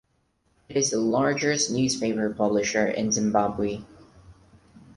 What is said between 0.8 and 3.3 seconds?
the largest newspaper publisher in